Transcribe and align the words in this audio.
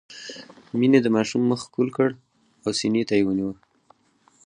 مينې 0.79 0.99
د 1.03 1.07
ماشوم 1.15 1.41
مخ 1.49 1.59
ښکل 1.67 1.87
کړ 1.97 2.09
او 2.63 2.71
سينې 2.79 3.03
ته 3.09 3.13
يې 3.17 3.23
ونيوه. 3.25 3.55